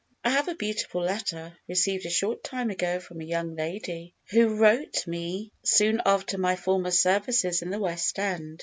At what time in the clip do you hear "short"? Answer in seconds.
2.09-2.43